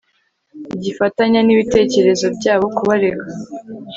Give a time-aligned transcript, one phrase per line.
[0.75, 3.25] igafatanya n'ibitekerezo byabo kubarega